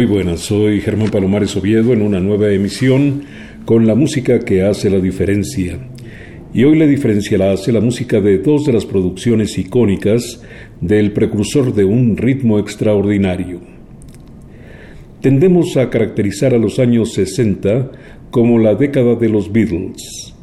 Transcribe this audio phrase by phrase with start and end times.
[0.00, 3.24] Muy buenas, soy Germán Palomares Oviedo en una nueva emisión
[3.66, 5.78] con la música que hace la diferencia.
[6.54, 10.42] Y hoy la diferencia la hace la música de dos de las producciones icónicas
[10.80, 13.60] del precursor de un ritmo extraordinario.
[15.20, 17.90] Tendemos a caracterizar a los años 60
[18.30, 20.34] como la década de los Beatles.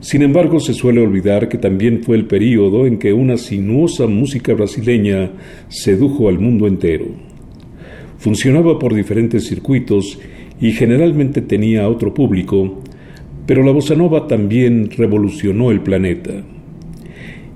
[0.00, 4.52] Sin embargo, se suele olvidar que también fue el período en que una sinuosa música
[4.52, 5.30] brasileña
[5.68, 7.35] sedujo al mundo entero.
[8.26, 10.18] Funcionaba por diferentes circuitos
[10.60, 12.82] y generalmente tenía otro público,
[13.46, 16.32] pero la bossa nova también revolucionó el planeta.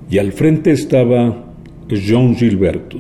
[0.09, 1.57] Y al frente estaba
[1.89, 2.99] Jean Gilberto.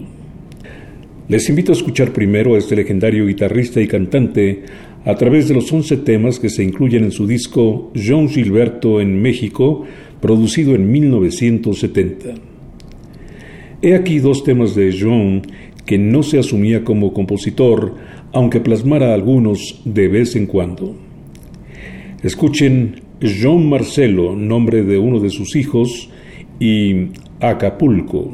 [1.28, 4.64] Les invito a escuchar primero a este legendario guitarrista y cantante
[5.04, 9.22] a través de los once temas que se incluyen en su disco Jean Gilberto en
[9.22, 9.84] México,
[10.20, 12.34] producido en 1970.
[13.80, 15.42] He aquí dos temas de Jean
[15.90, 17.96] que no se asumía como compositor,
[18.32, 20.94] aunque plasmara algunos de vez en cuando.
[22.22, 26.08] Escuchen Jean Marcelo, nombre de uno de sus hijos,
[26.60, 27.08] y
[27.40, 28.30] Acapulco.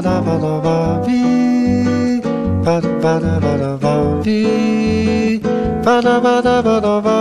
[0.00, 0.76] da ba da ba
[1.06, 2.20] vi
[2.64, 3.94] ba da ba da ba da ba
[4.24, 4.40] vi
[5.84, 7.18] ba da ba da ba da ba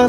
[0.00, 0.08] En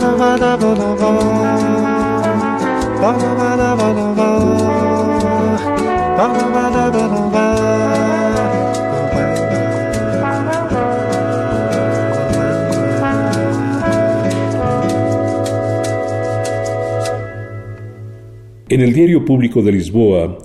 [18.80, 20.38] el Diario Público de Lisboa,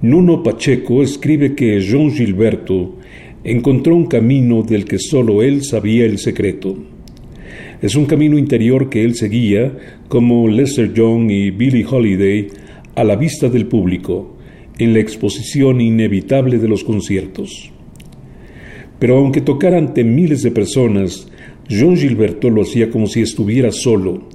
[0.00, 2.94] Nuno Pacheco escribe que João Gilberto
[3.44, 6.74] encontró un camino del que solo él sabía el secreto.
[7.84, 9.76] Es un camino interior que él seguía,
[10.08, 12.46] como Lester Young y Billie Holiday,
[12.94, 14.38] a la vista del público,
[14.78, 17.70] en la exposición inevitable de los conciertos.
[18.98, 21.28] Pero aunque tocara ante miles de personas,
[21.68, 24.30] John Gilberto lo hacía como si estuviera solo,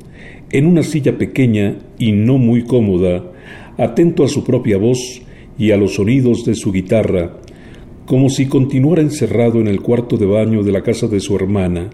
[0.52, 3.32] en una silla pequeña y no muy cómoda,
[3.80, 5.24] atento a su propia voz
[5.58, 7.40] y a los sonidos de su guitarra,
[8.06, 11.90] como si continuara encerrado en el cuarto de baño de la casa de su hermana,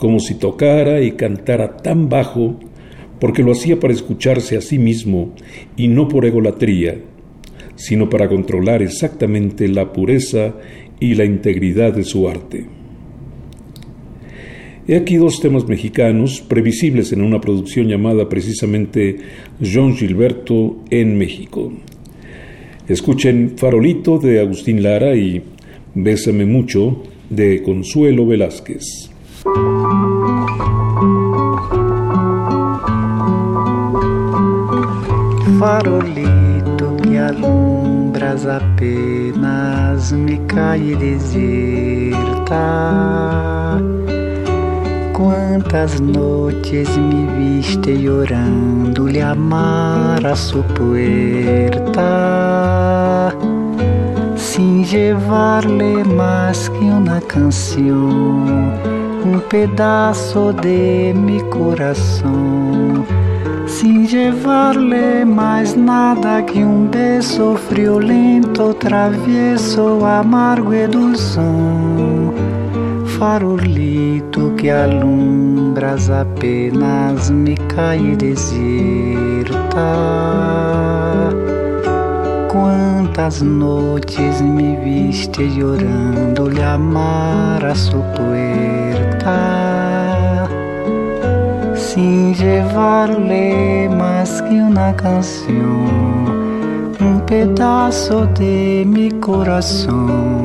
[0.00, 2.58] como si tocara y cantara tan bajo,
[3.20, 5.34] porque lo hacía para escucharse a sí mismo
[5.76, 6.96] y no por egolatría,
[7.76, 10.54] sino para controlar exactamente la pureza
[11.00, 12.64] y la integridad de su arte.
[14.88, 19.18] He aquí dos temas mexicanos previsibles en una producción llamada precisamente
[19.62, 21.70] John Gilberto en México.
[22.88, 25.42] Escuchen Farolito de Agustín Lara y
[25.94, 29.09] Bésame mucho de Consuelo Velázquez.
[35.58, 42.60] Farolito que alumbras apenas me cai deserta.
[45.12, 52.10] Quantas noites me viste orando lhe amar a su puerta
[54.36, 58.72] sin llevarle más que una canción,
[59.24, 63.04] un pedazo de mi corazón,
[63.66, 72.34] sin llevarle más nada que un beso friolento, travieso, amargo y dulzón.
[73.18, 79.50] Farolito que alumbras apenas me cai deserta.
[83.12, 89.36] Quantas noites me viste llorando lhe amar a su puerta.
[91.74, 96.28] Sin llevarle más que una canción,
[97.00, 100.44] un pedazo de mi corazón,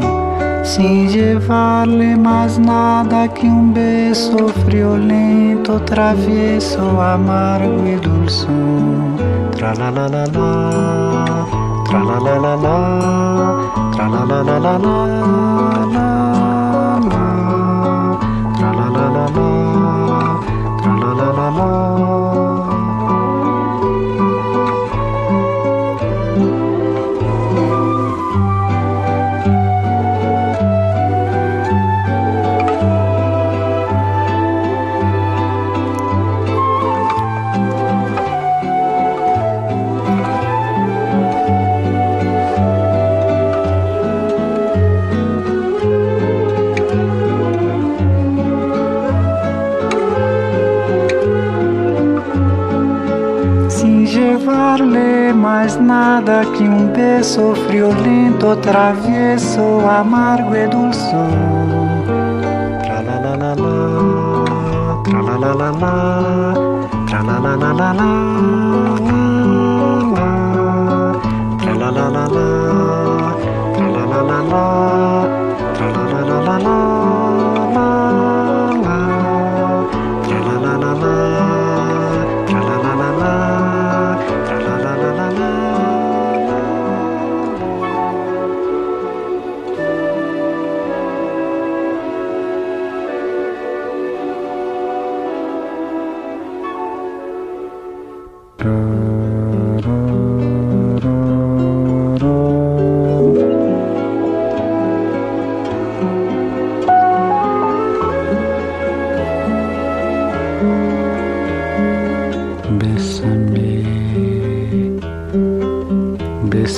[0.64, 9.18] sin llevarle más nada que un beso friolento, travieso, amargo y dulzón.
[9.52, 11.55] Tra la la la la,
[11.96, 15.55] tra la la la la, tra la la la la la,
[55.66, 62.04] más nada que un beso friolento, travieso, amargo y dulzón.
[62.84, 63.76] Tra la la la la,
[65.12, 65.94] la la la la,
[67.12, 68.04] la la la la la, la,
[71.66, 72.85] la, la la la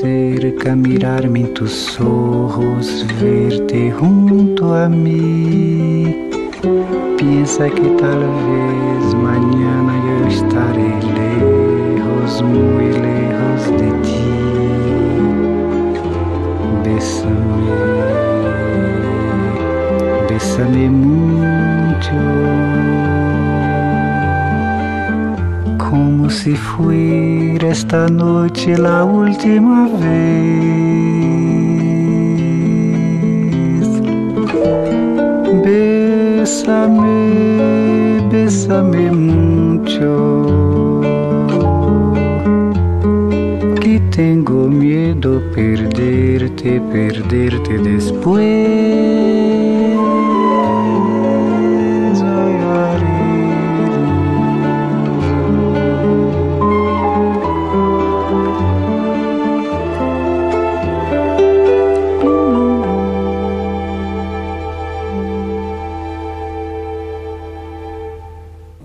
[0.00, 6.30] Cerca, mirarme en tus ojos, verte junto a mí.
[7.18, 14.30] Piensa que tal vez mañana yo estaré lejos, muy lejos de ti.
[16.84, 17.70] Bésame,
[20.28, 21.21] bésame mucho,
[26.32, 30.62] si fuera esta noche la última vez.
[35.64, 37.16] Bésame,
[38.30, 40.10] bésame mucho,
[43.80, 49.61] que tengo miedo perderte, perderte después.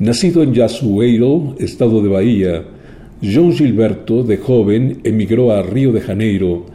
[0.07, 2.63] Nacido en Yasueiro, estado de Bahía,
[3.21, 6.65] João Gilberto, de joven, emigró a Río de Janeiro,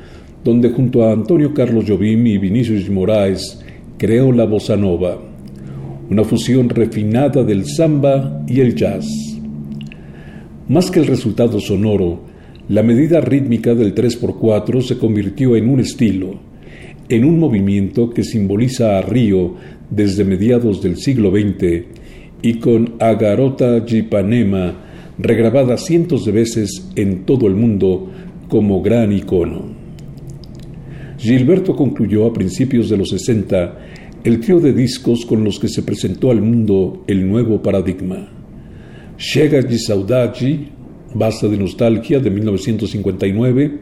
[0.44, 3.64] donde junto a Antonio Carlos Jobim y Vinicius Moraes
[3.96, 5.18] creó la bossa nova,
[6.10, 9.06] una fusión refinada del samba y el jazz.
[10.68, 12.20] Más que el resultado sonoro,
[12.68, 16.34] la medida rítmica del 3x4 se convirtió en un estilo,
[17.08, 19.54] en un movimiento que simboliza a Río
[19.88, 22.01] desde mediados del siglo XX
[22.42, 24.74] y con Agarota Jipanema
[25.18, 28.10] regrabada cientos de veces en todo el mundo
[28.48, 29.82] como gran icono.
[31.18, 33.78] Gilberto concluyó a principios de los 60
[34.24, 38.28] el trío de discos con los que se presentó al mundo el nuevo paradigma.
[39.16, 39.78] Chega de
[41.14, 43.78] Basta de Nostalgia de 1959,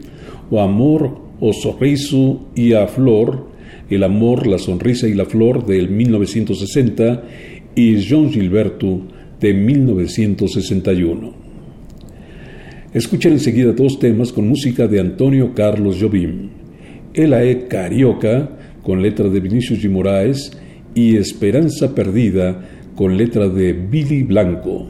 [0.51, 3.47] O Amor, O Sorriso y A Flor,
[3.89, 7.23] El Amor, la Sonrisa y la Flor del 1960
[7.75, 9.01] y João Gilberto
[9.39, 11.33] de 1961.
[12.93, 16.49] Escuchen enseguida dos temas con música de Antonio Carlos Jobim.
[17.13, 18.49] Ela é Carioca,
[18.83, 20.51] con letra de Vinicius de Moraes,
[20.93, 22.61] y Esperanza Perdida,
[22.95, 24.87] con letra de Billy Blanco.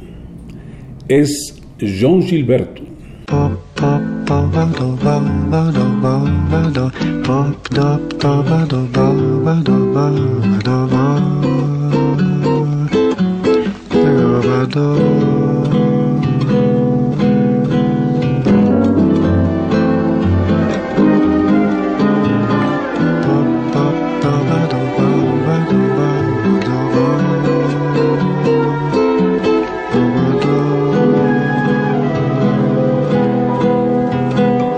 [1.08, 2.82] Es João Gilberto.
[14.62, 14.96] Ba, do.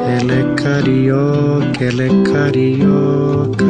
[0.07, 3.65] Ela é carioca, é carioca,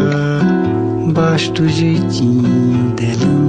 [1.12, 3.43] basta o jeitinho dela.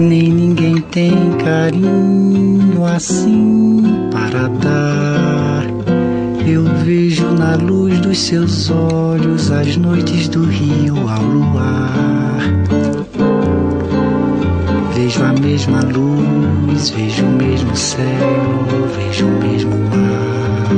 [0.00, 1.12] Nem ninguém tem
[1.44, 5.66] carinho assim para dar.
[6.46, 12.40] Eu vejo na luz dos seus olhos as noites do rio ao luar.
[14.94, 18.56] Vejo a mesma luz, vejo o mesmo céu,
[18.96, 20.70] vejo o mesmo mar.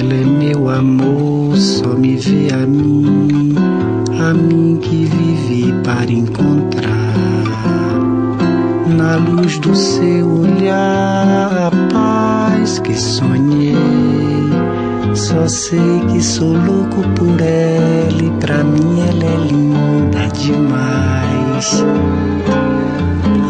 [0.00, 3.54] Ela é meu amor, só me vê a mim,
[4.20, 5.23] a mim que vivi
[5.84, 7.14] para encontrar.
[8.96, 13.74] Na luz do seu olhar, a paz que sonhei,
[15.14, 21.84] Só sei que sou louco por ela e pra mim ela é linda demais.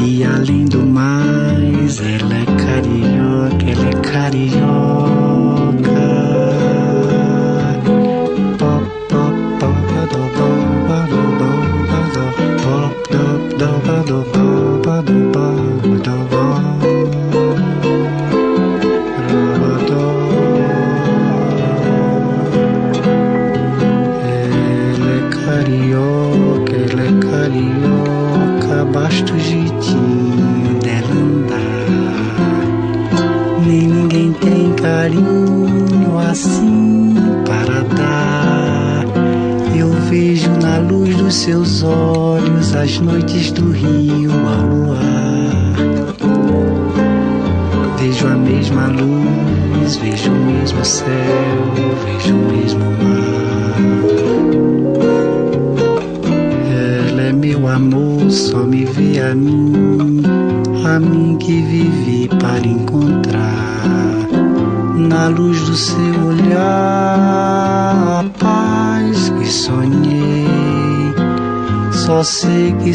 [0.00, 4.73] E além do mais, ela é carioca, ela é carioca.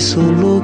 [0.09, 0.59] solo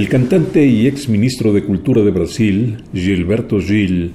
[0.00, 4.12] El cantante y ex ministro de Cultura de Brasil, Gilberto Gil,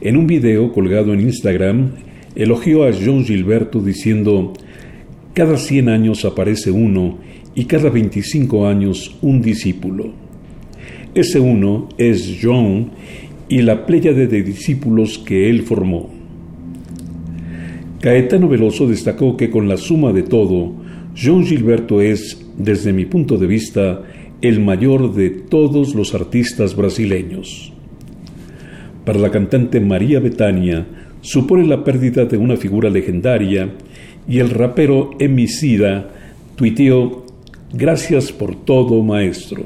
[0.00, 1.90] en un video colgado en Instagram,
[2.34, 4.54] elogió a João Gilberto diciendo:
[5.34, 7.18] Cada 100 años aparece uno
[7.54, 10.14] y cada 25 años un discípulo.
[11.14, 12.92] Ese uno es João
[13.50, 16.08] y la pléyade de discípulos que él formó.
[18.00, 20.72] Caetano Veloso destacó que con la suma de todo,
[21.14, 24.02] João Gilberto es, desde mi punto de vista,
[24.42, 27.72] el mayor de todos los artistas brasileños.
[29.04, 30.86] Para la cantante María Betania,
[31.20, 33.72] supone la pérdida de una figura legendaria
[34.28, 36.08] y el rapero Emicida
[36.56, 37.24] tuiteó
[37.72, 39.64] Gracias por todo, maestro.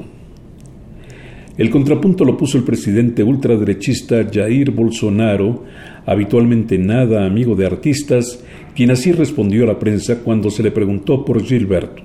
[1.57, 5.63] El contrapunto lo puso el presidente ultraderechista Jair Bolsonaro,
[6.05, 8.43] habitualmente nada amigo de artistas,
[8.75, 12.01] quien así respondió a la prensa cuando se le preguntó por Gilberto.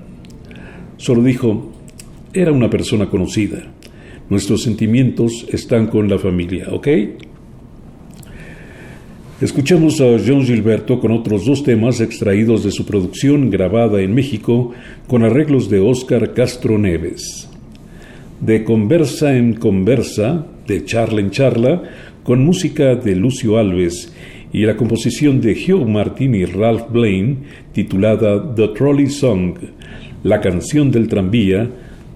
[0.97, 1.71] Solo dijo,
[2.33, 3.71] era una persona conocida.
[4.29, 6.87] Nuestros sentimientos están con la familia, ¿ok?
[9.39, 14.71] Escuchamos a John Gilberto con otros dos temas extraídos de su producción grabada en México
[15.07, 17.47] con arreglos de Óscar Castro Neves.
[18.41, 21.83] De Conversa en Conversa, de Charla en Charla,
[22.23, 24.11] con música de Lucio Alves
[24.51, 27.37] y la composición de Hugh Martin y Ralph Blaine,
[27.73, 29.55] titulada The Trolley Song,
[30.23, 31.69] la canción del tranvía,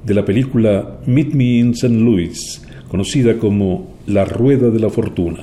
[0.03, 1.89] de la película Meet Me in St.
[1.89, 5.39] Louis, conocida como La Rueda de la Fortuna.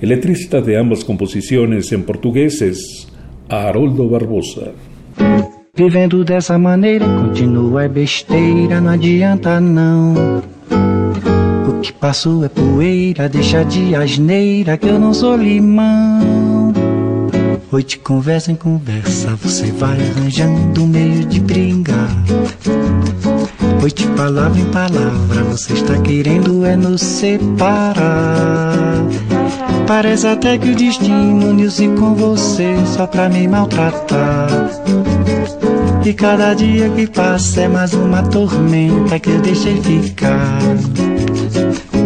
[0.00, 3.08] El letrista de ambas composiciones en portugués es
[3.48, 4.72] Haroldo Barbosa.
[5.76, 10.42] Vivendo dessa maneira, continua é besteira, não adianta não.
[11.68, 16.63] O que passou é poeira, deixa de asneira que eu não sou limão.
[17.82, 22.08] De conversa em conversa, você vai arranjando meio de brigar.
[23.82, 28.96] Hoje de palavra em palavra, você está querendo é nos separar.
[29.88, 34.48] Parece até que o destino uniu-se com você só pra me maltratar.
[36.04, 40.60] E cada dia que passa é mais uma tormenta que eu deixei ficar.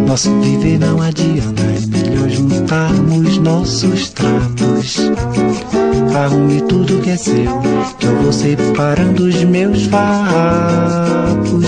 [0.07, 2.29] Nosso viver não adianta, é melhor
[2.69, 4.97] juntarmos nossos trapos.
[6.15, 7.61] Arrume tudo que é seu,
[7.97, 11.65] que eu vou separando os meus farrapos.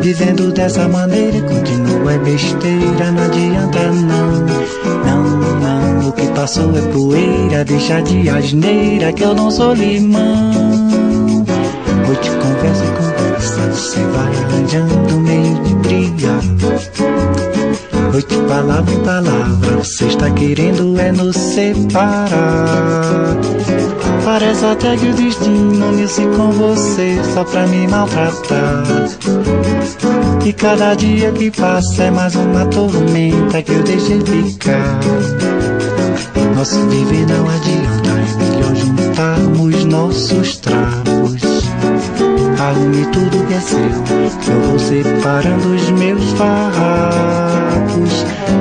[0.00, 4.40] Vivendo dessa maneira, continua é besteira, não adianta não.
[5.04, 10.50] Não, não, o que passou é poeira, deixa de asneira, que eu não sou limão.
[12.08, 15.69] Hoje conversa conversa, você vai arranjando meio.
[18.12, 23.36] Noite, palavra em palavra, você está querendo é nos separar.
[24.24, 28.82] Parece até que o destino uniu-se com você só pra me maltratar.
[30.44, 34.98] E cada dia que passa é mais uma tormenta que eu deixei ficar.
[36.56, 41.42] Nosso viver não adianta, é melhor juntarmos nossos trapos.
[42.58, 47.49] Arrume tudo que é seu, eu vou separando os meus farrapos.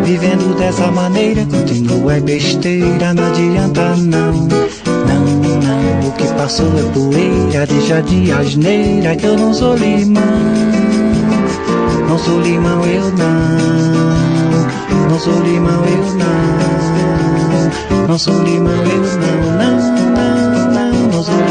[0.09, 4.33] Vivendo dessa maneira, continua é besteira, não adianta não.
[4.33, 5.23] Não,
[5.61, 10.23] não, o que passou é poeira, deixa de asneira que eu não sou limão.
[12.07, 15.09] Não sou limão, eu não.
[15.09, 18.07] Não sou limão, eu não.
[18.07, 19.37] Não sou limão, eu não.
[19.59, 19.77] Não,
[20.15, 21.48] não, não, não sou limão,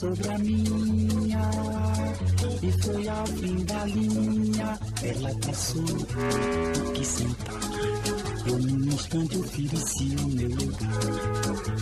[0.00, 1.50] sobre a minha.
[2.62, 4.78] E foi ao fim da linha.
[5.02, 7.60] Ela passou e quis sentar.
[8.46, 11.00] Eu num instante ofereci o meu lugar.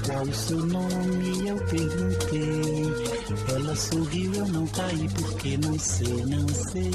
[0.04, 1.48] Qual o seu nome?
[1.48, 3.54] Eu perguntei.
[3.54, 6.90] Ela sorriu, eu não caí porque não sei, não sei.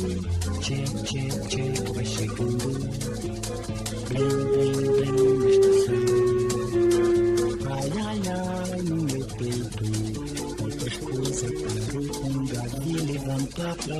[0.59, 3.02] Tchê, tchê, tchê, vai chegando.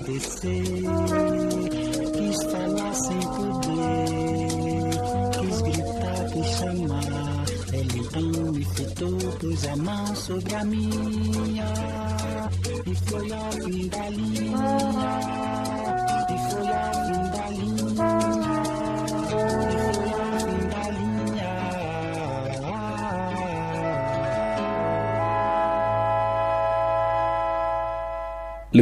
[0.06, 1.43] they say.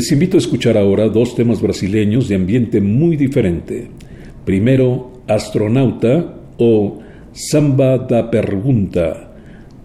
[0.02, 3.88] Les invito a escuchar ahora dos temas brasileños de ambiente muy diferente.
[4.46, 6.98] Primero, Astronauta o
[7.34, 9.32] Samba da Pergunta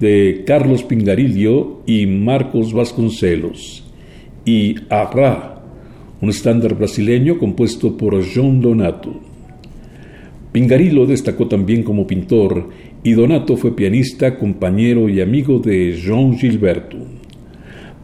[0.00, 3.85] de Carlos Pingarillo y Marcos Vasconcelos.
[4.46, 5.61] Y Arra,
[6.22, 9.20] un estándar brasileño compuesto por João Donato.
[10.50, 12.70] Pingarillo destacó también como pintor
[13.05, 17.26] y Donato fue pianista, compañero y amigo de João Gilberto.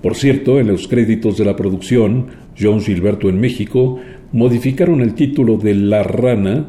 [0.03, 2.27] Por cierto, en los créditos de la producción,
[2.61, 4.01] John Gilberto en México
[4.33, 6.67] modificaron el título de La Rana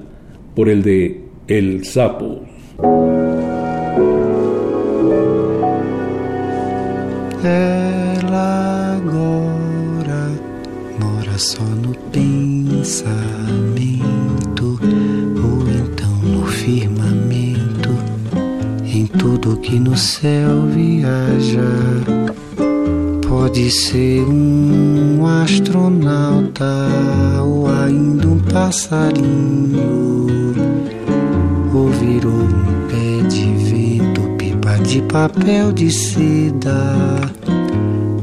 [0.55, 2.43] por el de El Sapo.
[8.95, 10.29] Agora
[10.99, 11.35] mora
[15.75, 17.89] então no firmamento,
[19.61, 22.42] que no céu viaja
[23.35, 26.87] Pode ser um astronauta
[27.43, 30.27] ou ainda um passarinho.
[31.73, 36.79] Ou virou um pé de vento, pipa de papel de seda.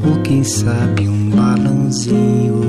[0.08, 2.60] Ou quem sabe um balãozinho.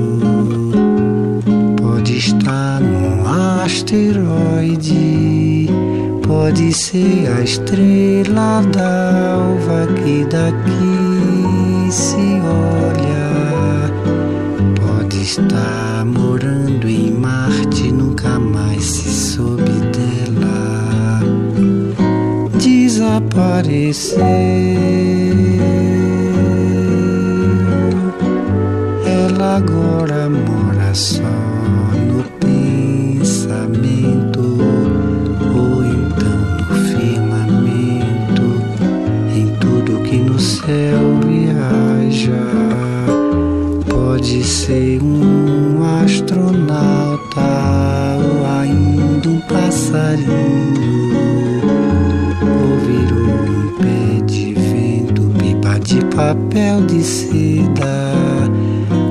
[1.80, 3.24] Pode estar num
[3.62, 5.68] asteroide.
[6.26, 11.01] Pode ser a estrela d'alva que daqui
[11.92, 13.92] se olha,
[14.80, 21.20] pode estar morando em Marte, nunca mais se soube dela
[22.58, 24.81] desaparecer.
[49.92, 51.60] Passarinho.
[52.42, 52.72] Ou
[53.14, 58.14] um pé de vento, pipa de papel de seda,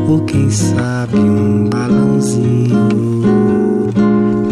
[0.08, 3.22] ou quem sabe um balãozinho.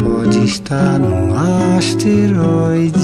[0.04, 1.34] Pode estar num
[1.78, 3.02] asteroide,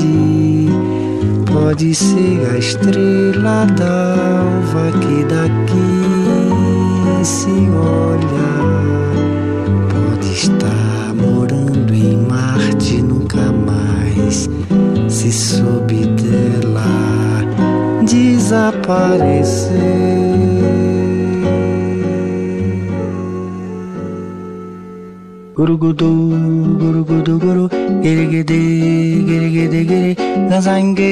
[1.52, 6.06] pode ser a estrela d'alva que daqui
[7.24, 8.55] se olha,
[18.86, 20.06] parecer.
[25.56, 26.10] Gurugudu,
[26.80, 27.66] gurugudu, guru,
[28.04, 28.60] girigidi,
[29.28, 30.12] girigidi, giri,
[30.50, 31.12] gazange,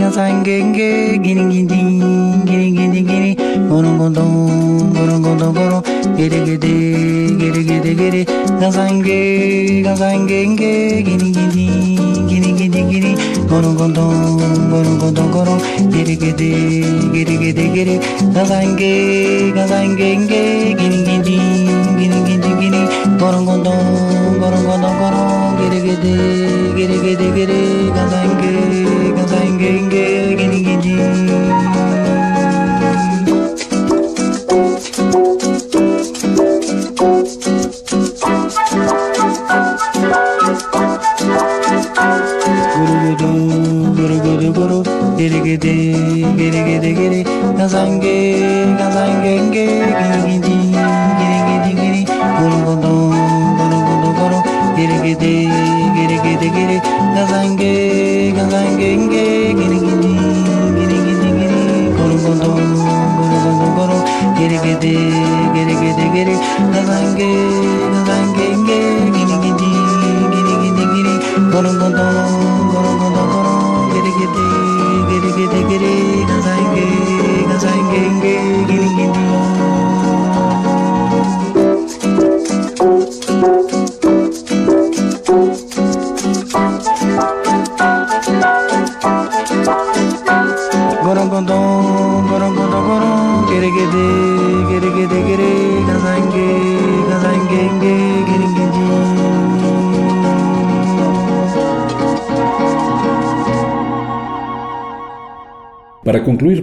[0.00, 0.90] gazange, ge,
[1.24, 1.80] girigidi,
[2.48, 3.32] girigidi, giri,
[3.70, 4.24] gurugudu,
[4.96, 5.78] gurugudu, guru,
[6.18, 6.74] girigidi,
[7.40, 8.22] girigidi, giri,
[8.60, 9.20] gazange,
[9.86, 10.74] gazange, ge,
[11.06, 11.66] girigidi,
[12.30, 13.12] girigidi, giri,
[13.48, 14.36] Gorongondong,
[14.68, 16.52] gorongondong, gorong Giri gidi,
[17.16, 17.96] giri gidi giri.
[18.36, 18.92] Gazange,
[19.56, 20.42] gazange nge
[20.76, 21.38] Gini gidi,
[21.96, 22.82] gini gidi gini
[23.16, 26.16] Gorongondong, gorongondong, gorong Giri gidi,
[26.76, 27.62] giri gidi giri.
[27.96, 28.52] Gazange,
[29.16, 29.97] gazange nge.
[45.48, 45.76] gidi
[46.36, 47.20] gidi gidi gidi
[47.58, 48.16] gazange
[48.80, 49.64] gazange gidi
[50.28, 50.56] gidi
[51.18, 52.02] gidi gidi gidi
[52.36, 52.96] guru guru
[53.58, 54.38] guru guru guru
[54.76, 55.32] gidi gidi
[55.96, 56.76] gidi gidi gidi
[57.16, 57.72] gazange
[58.36, 59.24] gazange gidi
[59.58, 60.12] gidi gidi
[60.76, 61.48] gidi gidi
[61.96, 62.50] guru guru
[63.16, 63.98] guru guru guru
[64.36, 64.94] gidi gidi
[65.56, 66.34] gidi gidi gidi
[66.76, 67.30] gazange
[67.94, 68.84] gazange gidi
[69.16, 71.14] gidi gidi gidi gidi
[71.52, 72.06] guru guru
[75.68, 75.94] gere
[76.28, 76.86] gan sai ge
[77.48, 78.57] gan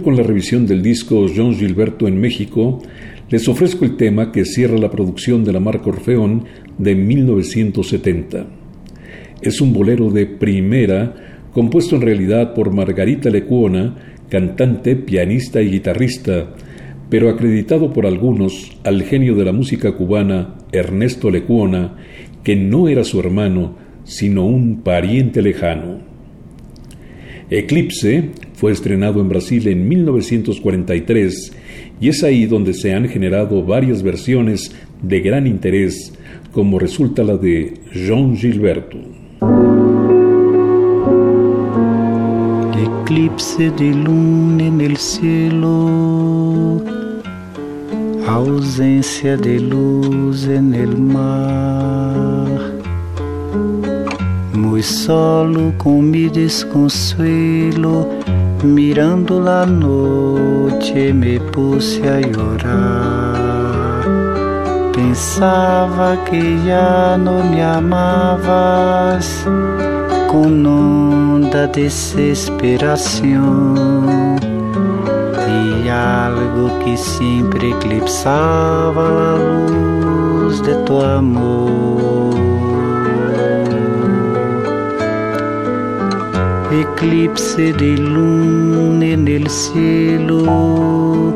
[0.06, 2.80] con la revisión del disco John Gilberto en México,
[3.28, 6.46] les ofrezco el tema que cierra la producción de la marca Orfeón
[6.78, 8.46] de 1970.
[9.42, 13.96] Es un bolero de primera, compuesto en realidad por Margarita Lecuona,
[14.30, 16.54] cantante, pianista y guitarrista,
[17.10, 21.96] pero acreditado por algunos al genio de la música cubana Ernesto Lecuona,
[22.44, 25.98] que no era su hermano, sino un pariente lejano.
[27.50, 31.54] Eclipse fue estrenado en Brasil en 1943
[32.00, 36.14] y es ahí donde se han generado varias versiones de gran interés,
[36.52, 38.98] como resulta la de Jean Gilberto.
[43.02, 46.82] Eclipse de luna en el cielo,
[48.28, 52.74] ausencia de luz en el mar.
[54.54, 58.10] Muy solo con mi desconsuelo
[58.66, 64.04] Mirando la noche me puse a llorar.
[64.92, 69.46] Pensaba que ya no me amabas
[70.32, 74.40] con honda desesperación
[75.48, 82.25] y algo que siempre eclipsaba la luz de tu amor.
[86.72, 91.34] Eclipse de luna en el cielo,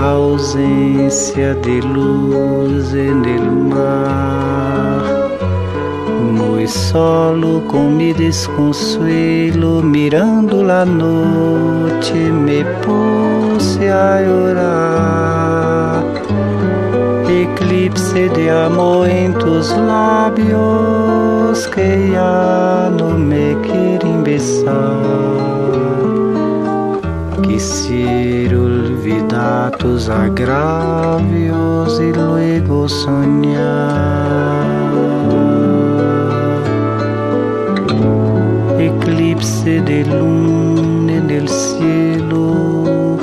[0.00, 5.28] ausencia de luz en el mar.
[6.32, 16.04] Muy solo con mi desconsuelo, mirando la noche me puse a llorar.
[17.28, 23.56] Eclipse de amor en tus labios que ya no me
[24.28, 24.68] quieren
[27.42, 34.28] Quisiera olvidar tus agravios y luego soñar.
[38.78, 43.18] Eclipse de luna en el cielo,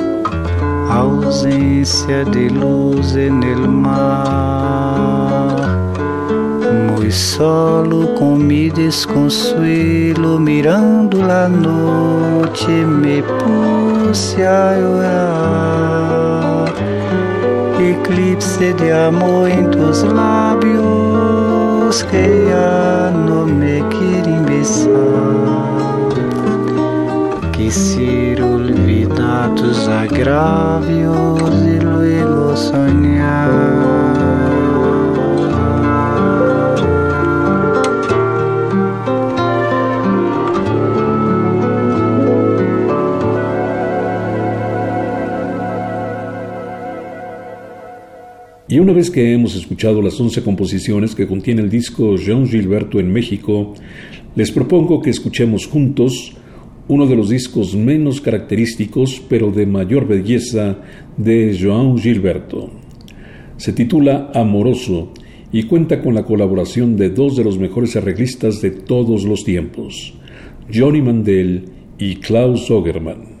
[0.90, 5.25] ausencia de luz en el mar
[7.16, 16.74] solo con mi desconsuelo, mirando la noche me puse a llorar.
[17.80, 24.90] Eclipse de amor en tus labios que ya no me quieren besar.
[27.52, 33.95] Quisiera olvidar tus agravios y luego soñar.
[48.76, 53.00] Y una vez que hemos escuchado las 11 composiciones que contiene el disco Jean Gilberto
[53.00, 53.72] en México,
[54.34, 56.34] les propongo que escuchemos juntos
[56.86, 60.76] uno de los discos menos característicos pero de mayor belleza
[61.16, 62.70] de Joan Gilberto.
[63.56, 65.14] Se titula Amoroso
[65.50, 70.12] y cuenta con la colaboración de dos de los mejores arreglistas de todos los tiempos,
[70.70, 71.64] Johnny Mandel
[71.98, 73.35] y Klaus Ogerman.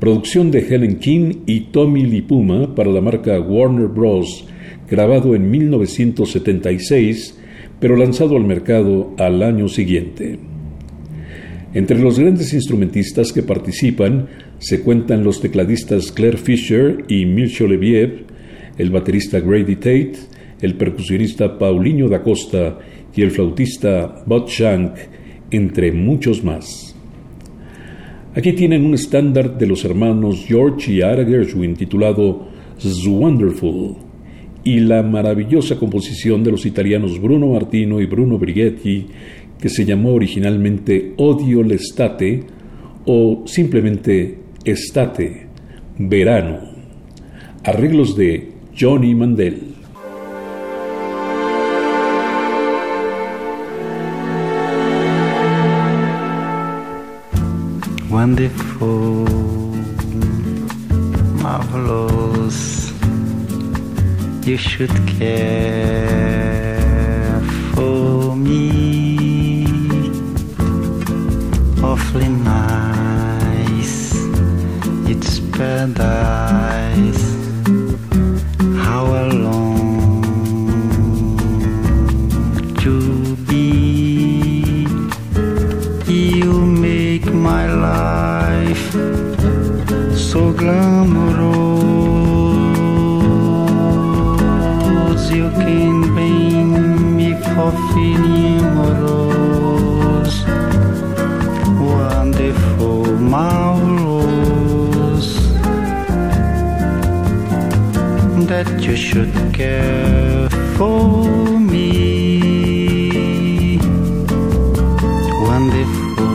[0.00, 4.46] Producción de Helen King y Tommy Lipuma para la marca Warner Bros.,
[4.90, 7.38] grabado en 1976,
[7.80, 10.38] pero lanzado al mercado al año siguiente.
[11.72, 14.28] Entre los grandes instrumentistas que participan
[14.58, 18.24] se cuentan los tecladistas Claire Fisher y Mircea Leviev,
[18.76, 20.16] el baterista Grady Tate,
[20.60, 22.78] el percusionista Paulinho da Costa
[23.14, 24.92] y el flautista Bud Shank,
[25.50, 26.95] entre muchos más.
[28.36, 32.48] Aquí tienen un estándar de los hermanos George y Ara Gershwin titulado
[33.06, 33.96] Wonderful
[34.62, 39.06] y la maravillosa composición de los italianos Bruno Martino y Bruno Brighetti
[39.58, 42.42] que se llamó originalmente Odio l'estate
[43.06, 45.46] o simplemente Estate,
[45.96, 46.58] Verano.
[47.64, 49.75] Arreglos de Johnny Mandel.
[58.16, 59.26] Wonderful,
[61.42, 62.90] marvelous.
[64.46, 67.42] You should care
[67.74, 69.66] for me,
[71.82, 74.14] awfully nice.
[75.12, 77.25] It's paradise.
[108.96, 111.88] You should care for me.
[115.48, 116.26] Wonderful,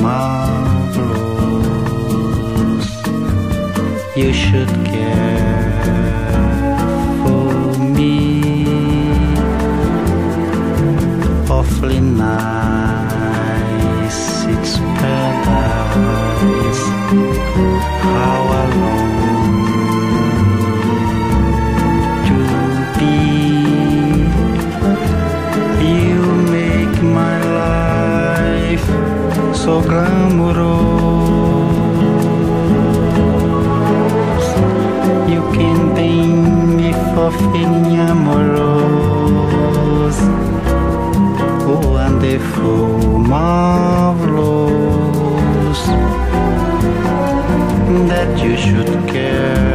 [0.00, 0.96] marvelous,
[4.16, 5.78] you should care
[7.22, 7.52] for
[7.96, 8.16] me.
[11.50, 13.44] Awfully nice,
[14.46, 16.84] it's paradise.
[29.66, 30.62] So glamorous.
[35.32, 40.18] You can bring me for feeling amorous.
[41.66, 42.86] Wonderful,
[43.34, 44.72] marvelous.
[48.10, 49.65] That you should care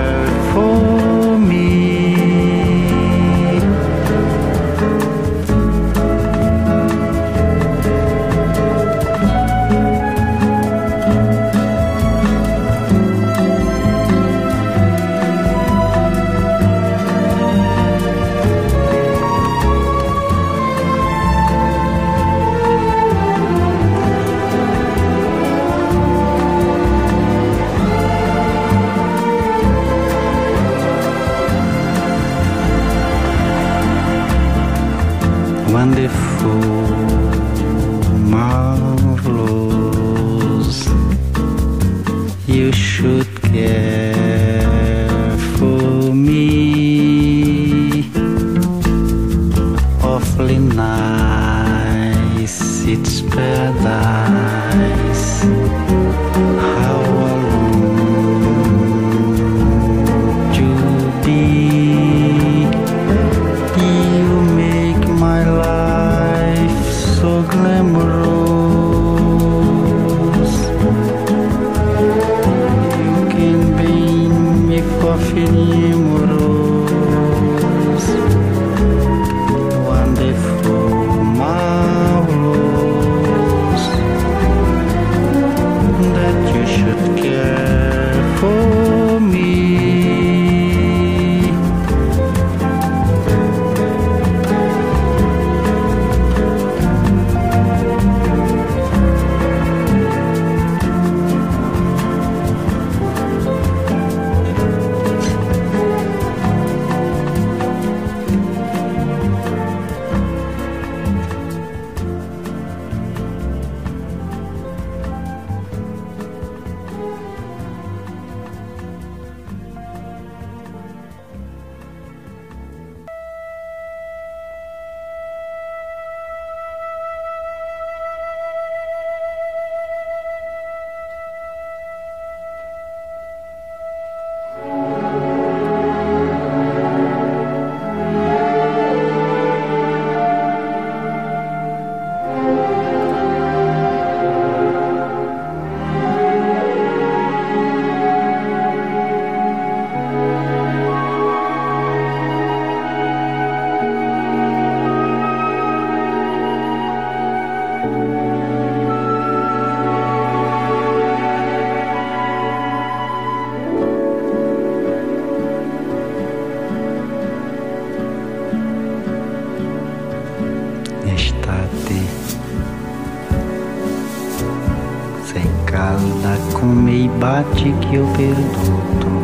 [177.19, 179.23] bate que eu perdoo.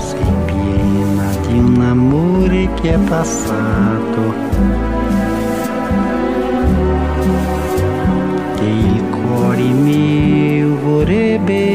[0.00, 4.34] Sem pena de um namoro que é passado.
[8.56, 11.74] Que il cuore mio vorrebbe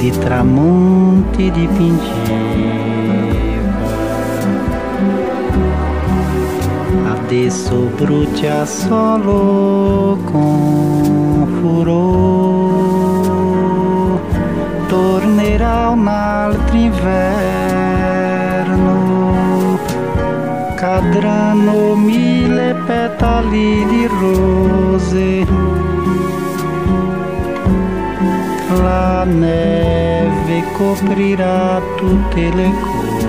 [0.00, 2.88] splendidi tramonti dipingeva.
[7.12, 12.98] Adesso brucia solo con furor.
[14.88, 17.78] Tornerà un altro inverno
[20.74, 25.79] cadranno mille petali di rose
[28.78, 33.28] la neve coprirà tutte le cose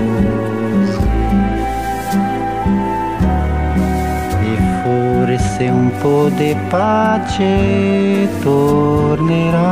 [4.40, 9.70] e forse un po' di pace tornerà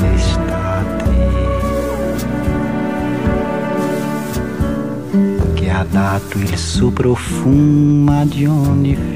[0.00, 1.14] l'estate
[5.54, 9.15] che ha dato il suo profumo di ogni fiore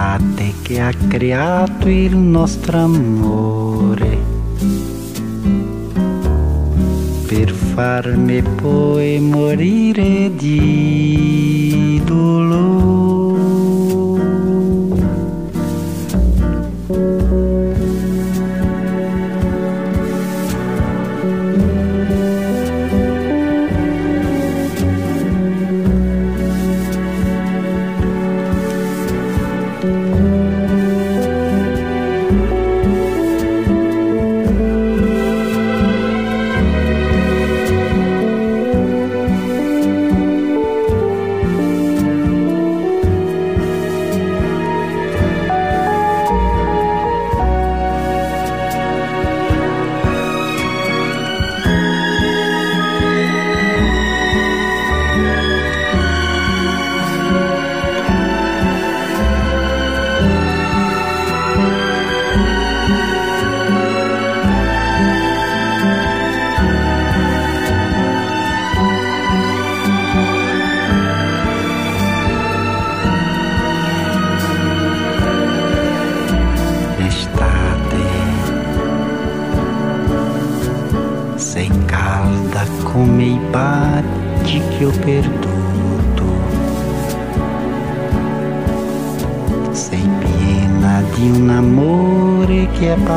[0.00, 4.18] l'estate che ha creato il nostro amore
[7.26, 12.99] per farmi poi morire di dolore.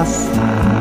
[0.04, 0.73] afar.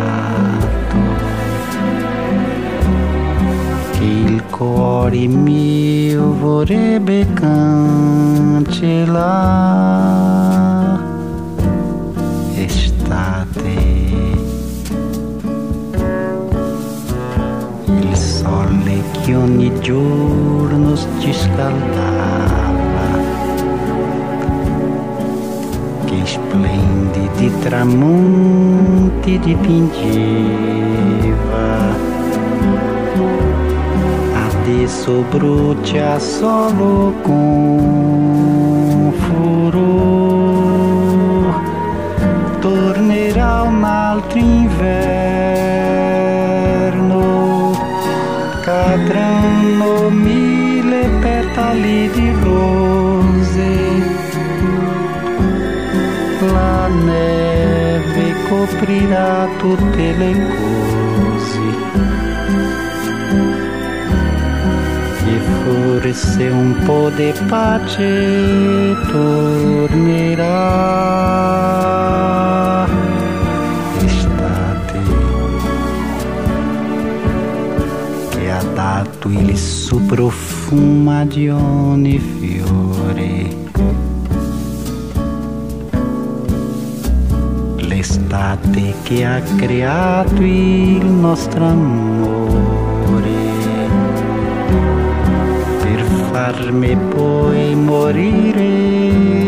[29.52, 31.30] Tramonti dipingeva.
[34.34, 38.21] Adesso brucia solo con
[59.12, 61.60] coprirà tutte le cose.
[65.26, 70.50] E forse un po' di pace tornerà.
[74.00, 74.98] Estate
[78.30, 82.61] che ha dato il suo profumo di ogni fiore.
[88.72, 93.30] L'estate che ha creato il nostro amore.
[95.82, 96.00] Per
[96.30, 99.41] farmi poi morire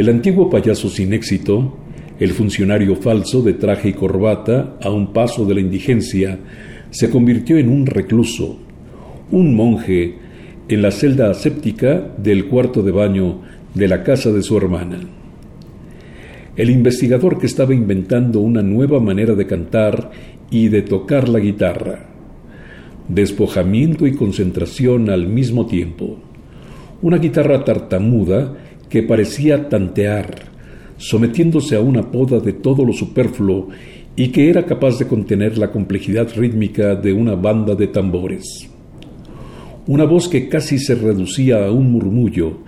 [0.00, 1.76] El antiguo payaso sin éxito,
[2.18, 6.38] el funcionario falso de traje y corbata a un paso de la indigencia,
[6.88, 8.56] se convirtió en un recluso,
[9.30, 10.14] un monje
[10.70, 13.42] en la celda aséptica del cuarto de baño
[13.74, 15.00] de la casa de su hermana.
[16.56, 20.12] el investigador que estaba inventando una nueva manera de cantar
[20.50, 22.06] y de tocar la guitarra.
[23.06, 26.16] Despojamiento y concentración al mismo tiempo.
[27.02, 30.50] Una guitarra tartamuda que parecía tantear,
[30.98, 33.68] sometiéndose a una poda de todo lo superfluo
[34.16, 38.68] y que era capaz de contener la complejidad rítmica de una banda de tambores.
[39.86, 42.58] Una voz que casi se reducía a un murmullo,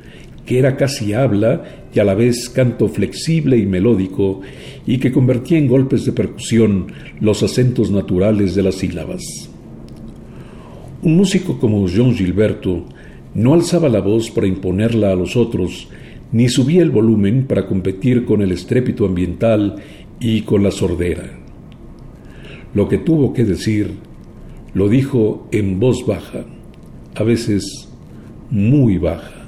[0.47, 1.62] que era casi habla
[1.95, 4.41] y a la vez canto flexible y melódico,
[4.87, 6.87] y que convertía en golpes de percusión
[7.20, 9.23] los acentos naturales de las sílabas.
[11.03, 12.87] Un músico como Jean Gilberto
[13.35, 15.89] no alzaba la voz para imponerla a los otros,
[16.33, 19.76] ni subía el volumen para competir con el estrépito ambiental
[20.18, 21.24] y con la sordera.
[22.74, 23.91] Lo que tuvo que decir
[24.74, 26.45] lo dijo en voz baja,
[27.14, 27.89] a veces
[28.51, 29.43] muy baja.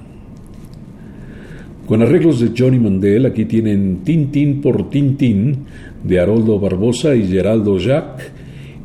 [1.87, 5.57] Con arreglos de Johnny Mandel, aquí tienen Tin por Tin
[6.03, 8.31] de Haroldo Barbosa y Geraldo Jacques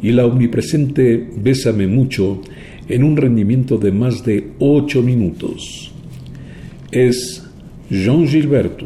[0.01, 2.41] y la omnipresente Bésame mucho
[2.87, 5.91] en un rendimiento de más de ocho minutos.
[6.91, 7.48] Es
[7.91, 8.85] Jean Gilberto.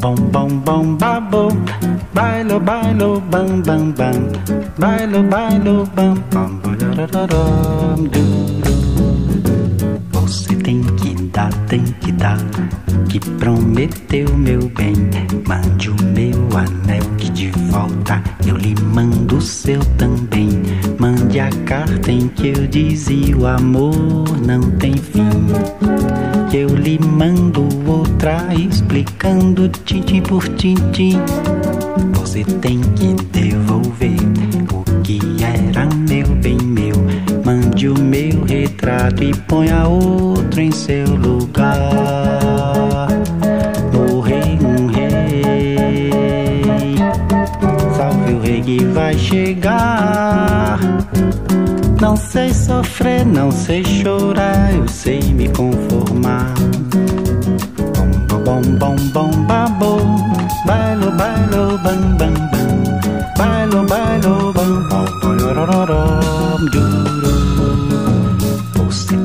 [0.00, 1.48] bom bom bom babo
[2.12, 4.32] bailo bailo bam bam bam
[4.76, 8.73] bailo bailo bam bam Você tem
[11.34, 12.38] dar, tem que dar
[13.08, 14.94] que prometeu meu bem.
[15.46, 20.48] Mande o meu anel que de volta eu lhe mando o seu também.
[20.98, 25.28] Mande a carta em que eu dizia o amor não tem fim.
[26.50, 31.20] Que eu lhe mando outra explicando tintim por tintim.
[32.14, 34.16] Você tem que devolver
[34.72, 36.03] o que era meu
[38.74, 41.78] retrato e ponha outro em seu lugar
[48.64, 50.78] que vai chegar.
[52.00, 56.54] Não sei sofrer, não sei chorar, eu sei me conformar.
[58.44, 59.98] Bom, bom, bom, babo,
[60.66, 62.74] bailo, bailo, bam, bam, bam,
[63.36, 65.34] bailo, bailo, bam, bam, bam,
[66.64, 67.43] Você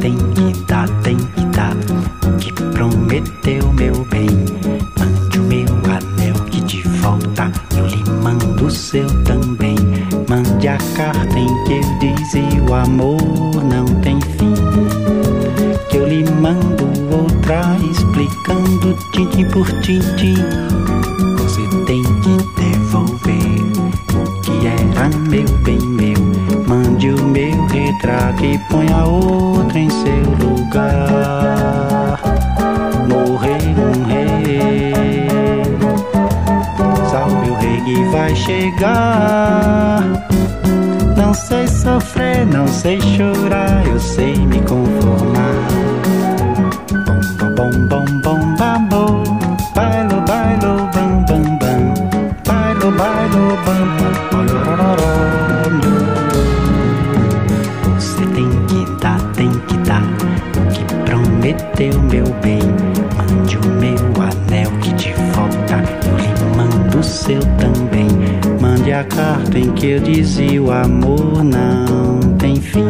[0.02, 1.76] tem que dar, tem que dar
[2.26, 4.30] o que prometeu, meu bem.
[4.98, 9.08] Mande o meu anel que de volta eu lhe mando o seu
[10.30, 13.20] Mande a carta em que eu dizia o amor
[13.64, 14.54] não tem fim.
[15.90, 20.36] Que eu lhe mando outra explicando tintim por tintim.
[28.10, 32.20] Retrato e ponha outra em seu lugar.
[33.08, 35.64] Morrer um rei.
[37.10, 40.04] Salve o rei que vai chegar.
[41.16, 45.68] Não sei sofrer, não sei chorar, eu sei me conformar.
[47.56, 48.39] Bom, bom, bom, bom,
[69.00, 72.86] a carta em que eu dizia o amor não tem fim.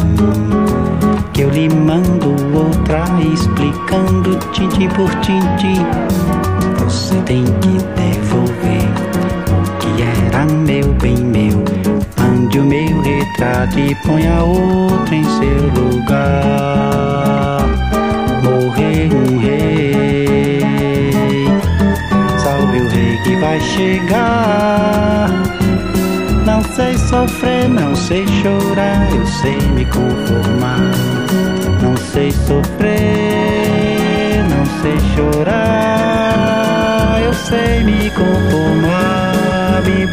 [1.33, 5.85] Que eu lhe mando outra explicando tintim por tintim.
[6.83, 8.89] Você tem que devolver
[9.51, 11.63] o que era meu bem meu.
[12.17, 17.67] Mande o meu retrato e ponha outro em seu lugar.
[18.43, 20.63] Morrer um rei.
[22.39, 25.48] Salve o rei que vai chegar
[26.59, 30.91] não sei sofrer, não sei chorar, eu sei me conformar.
[31.81, 32.97] Não sei sofrer,
[34.49, 36.41] não sei chorar,
[37.23, 39.81] eu sei me conformar.
[39.85, 40.05] Me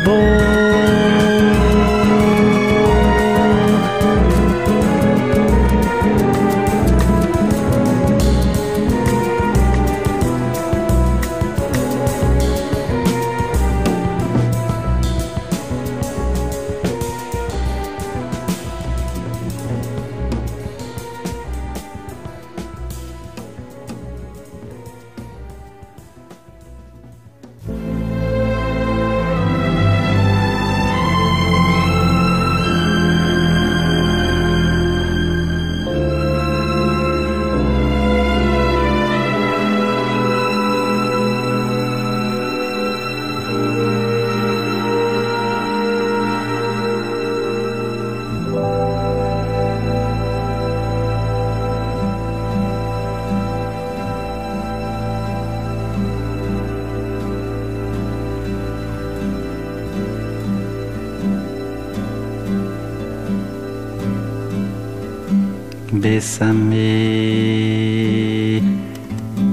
[66.39, 66.77] Bésame,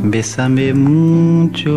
[0.03, 1.71] bésame mucho,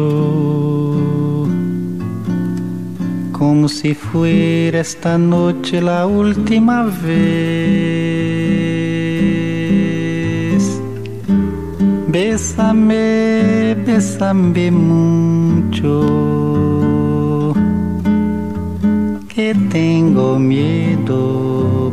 [3.31, 7.07] como si fuera esta noche la última vez.
[12.09, 15.95] Bésame, bésame mucho,
[19.29, 21.93] que tengo miedo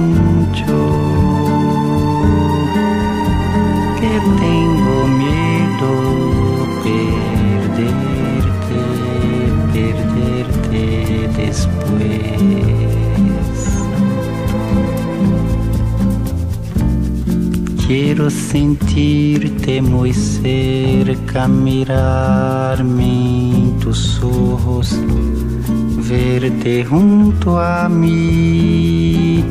[18.21, 23.03] Quiero sentirte muy cerca, mirarme
[23.49, 24.21] en tus
[26.07, 29.43] verte junto a mí.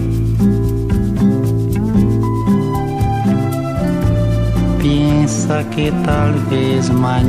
[4.81, 7.29] Piensa que tal vez mañana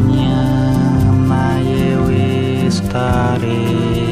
[1.64, 2.12] eu
[2.68, 4.11] estaré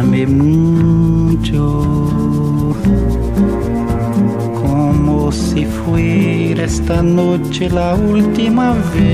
[0.00, 1.84] Bésame, mucho,
[4.62, 9.10] como si fuera esta noche la última vez.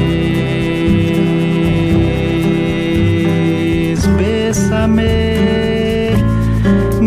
[4.16, 6.10] Bésame,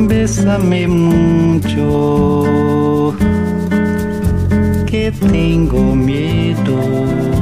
[0.10, 2.44] bésame mucho,
[4.88, 7.39] que tengo miedo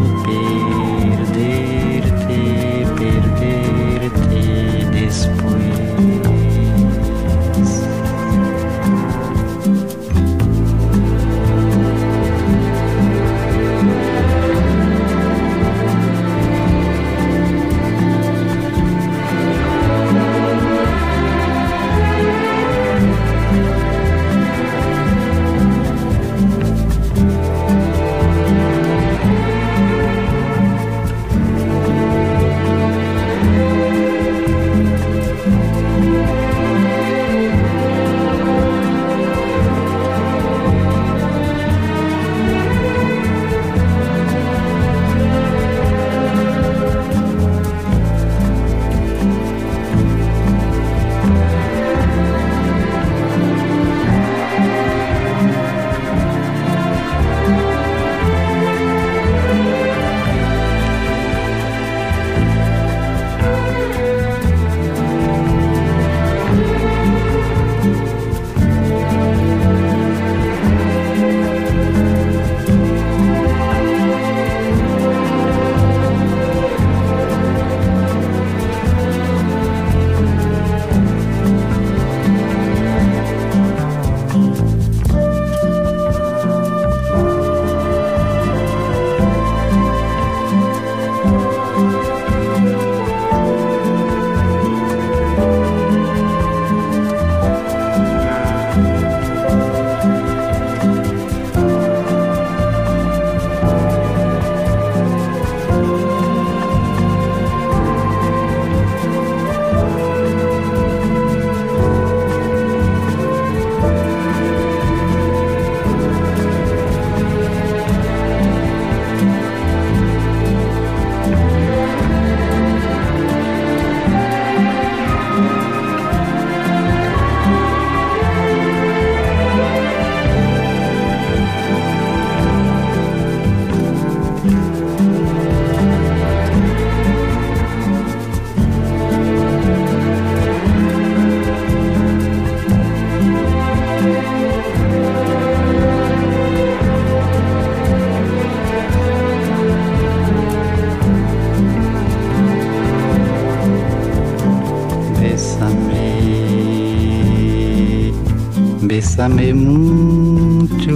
[159.27, 160.95] Bésame mucho,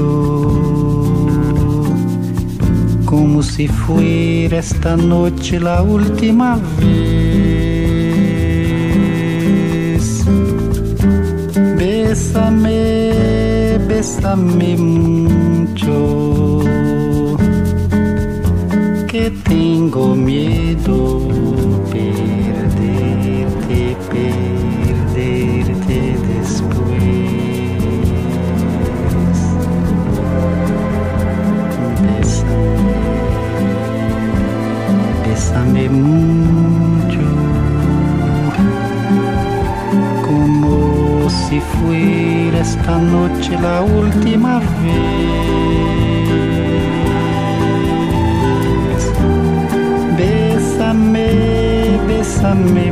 [3.03, 6.95] como si fuera esta noche la última vez.
[11.77, 13.11] Bésame,
[13.89, 16.59] bésame mucho,
[19.09, 21.20] que tengo miedo
[42.91, 44.67] esta noche la última vez.
[50.17, 51.29] Bésame,
[52.07, 52.90] bésame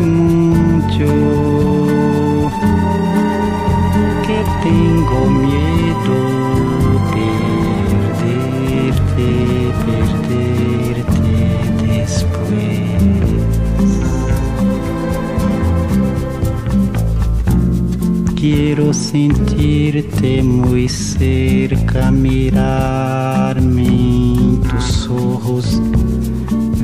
[18.89, 25.79] Quiero sentirte muy cerca, mirarme en tus ojos,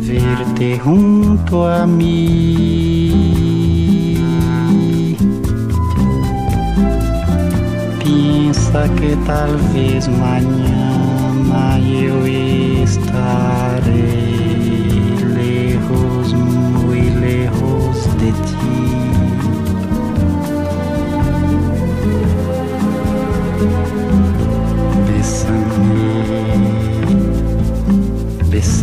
[0.07, 3.09] verte junto a mí.
[8.03, 10.07] Piensa que tal vez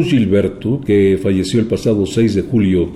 [0.00, 2.90] Gilberto, que falleció el pasado 6 de julio,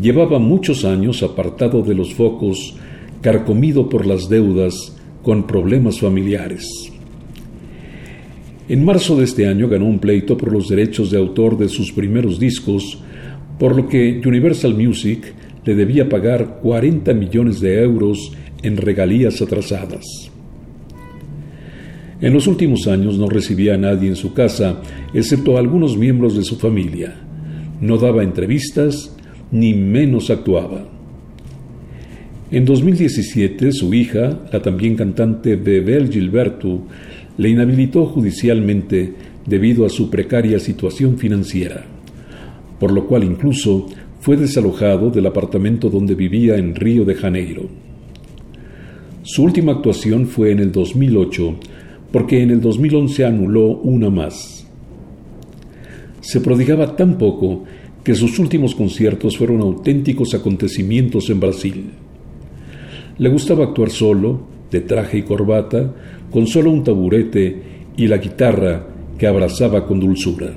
[0.00, 2.74] llevaba muchos años apartado de los focos,
[3.20, 6.66] carcomido por las deudas, con problemas familiares.
[8.68, 11.92] En marzo de este año ganó un pleito por los derechos de autor de sus
[11.92, 12.98] primeros discos,
[13.58, 15.34] por lo que Universal Music
[15.64, 18.32] le debía pagar 40 millones de euros
[18.62, 20.31] en regalías atrasadas.
[22.22, 24.80] En los últimos años no recibía a nadie en su casa,
[25.12, 27.16] excepto a algunos miembros de su familia.
[27.80, 29.16] No daba entrevistas,
[29.50, 30.86] ni menos actuaba.
[32.52, 36.86] En 2017, su hija, la también cantante Bebel Gilberto,
[37.38, 39.14] le inhabilitó judicialmente
[39.44, 41.84] debido a su precaria situación financiera,
[42.78, 43.88] por lo cual incluso
[44.20, 47.62] fue desalojado del apartamento donde vivía en Río de Janeiro.
[49.24, 51.56] Su última actuación fue en el 2008,
[52.12, 54.66] porque en el 2011 anuló una más.
[56.20, 57.64] Se prodigaba tan poco
[58.04, 61.84] que sus últimos conciertos fueron auténticos acontecimientos en Brasil.
[63.18, 65.92] Le gustaba actuar solo, de traje y corbata,
[66.30, 67.62] con solo un taburete
[67.96, 68.86] y la guitarra
[69.18, 70.52] que abrazaba con dulzura.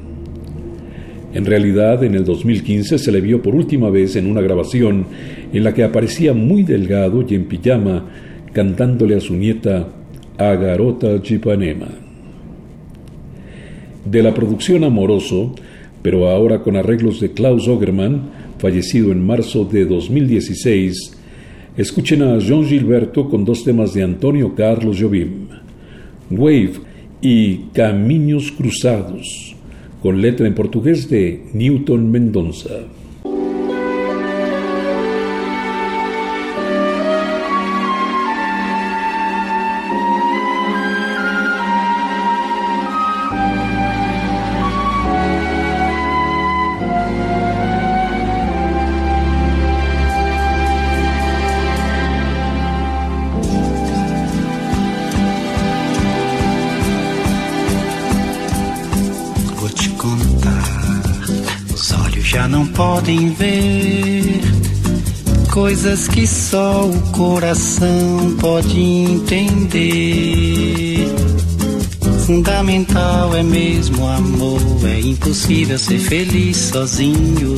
[1.34, 5.06] En realidad, en el 2015 se le vio por última vez en una grabación
[5.51, 8.06] en la que aparecía muy delgado y en pijama
[8.53, 9.89] cantándole a su nieta
[10.38, 11.88] a Garota Chipanema.
[14.03, 15.55] De la producción Amoroso,
[16.01, 18.21] pero ahora con arreglos de Klaus Ogerman,
[18.59, 21.17] fallecido en marzo de 2016,
[21.77, 25.47] escuchen a Jean Gilberto con dos temas de Antonio Carlos Jobim,
[26.29, 26.73] Wave
[27.21, 29.55] y Caminos Cruzados,
[30.01, 32.86] con letra en portugués de Newton Mendonça.
[62.76, 64.41] Podem ver
[65.51, 69.86] coisas que só o coração pode entender.
[72.26, 77.53] Fundamental é mesmo amor, é impossível ser feliz sozinho.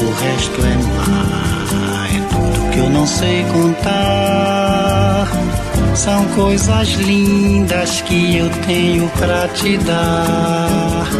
[0.00, 5.28] O resto é mar, é tudo que eu não sei contar.
[5.94, 11.19] São coisas lindas que eu tenho pra te dar.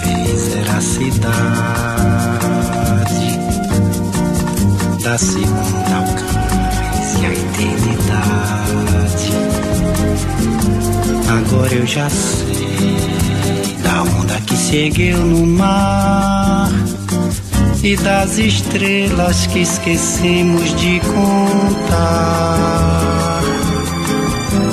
[1.11, 2.19] cidade,
[5.03, 9.31] da segunda ao cais e a eternidade.
[11.29, 12.97] Agora eu já sei
[13.83, 16.71] da onda que seguiu no mar
[17.83, 22.21] e das estrelas que esquecemos de contar.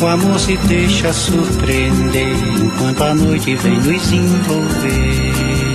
[0.00, 5.67] O amor se deixa surpreender enquanto a noite vem nos envolver.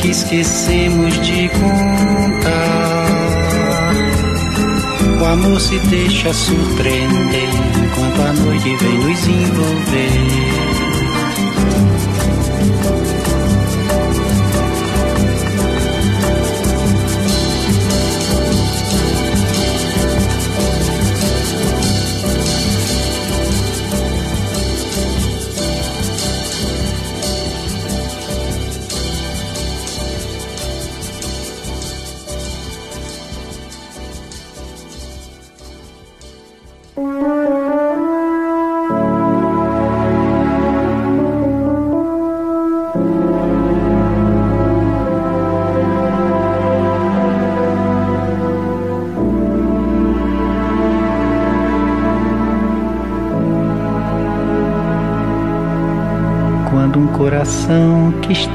[0.00, 2.98] Que esquecemos de contar.
[5.20, 7.48] O amor se deixa surpreender
[7.82, 9.07] enquanto a noite vem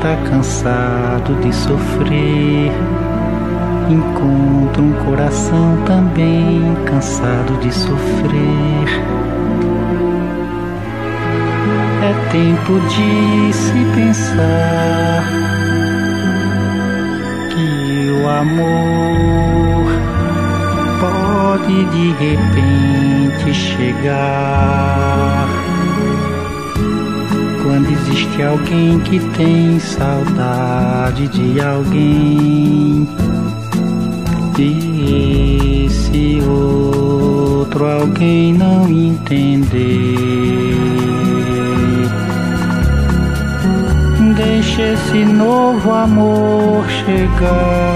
[0.04, 2.74] está cansado de sofrer
[3.90, 8.90] encontra um coração também cansado de sofrer.
[12.02, 15.24] É tempo de se pensar
[17.50, 19.86] que o amor
[21.00, 25.48] pode de repente chegar
[27.64, 33.08] quando existe alguém que tem saudade de alguém.
[34.58, 39.74] E esse outro alguém não entender.
[44.36, 47.93] Deixe esse novo amor chegar,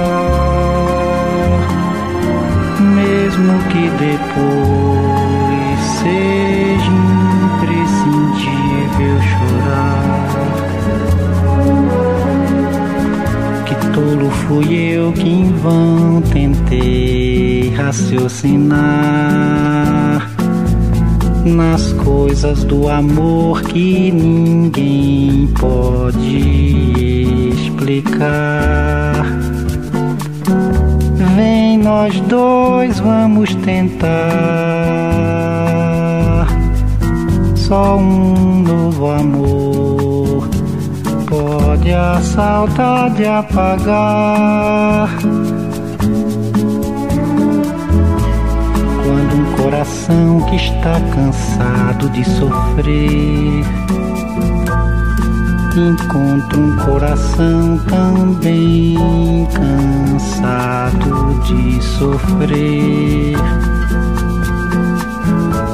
[15.07, 18.69] eu que em vão tentei raciocinar
[21.45, 29.25] nas coisas do amor que ninguém pode explicar.
[31.35, 34.07] Vem nós dois, vamos tentar.
[37.55, 39.66] Só um novo amor
[41.97, 45.09] a saudade apagar.
[49.03, 53.65] Quando um coração que está cansado de sofrer
[55.77, 63.37] encontra um coração também cansado de sofrer.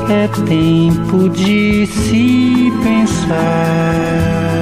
[0.10, 4.53] É tempo de se pensar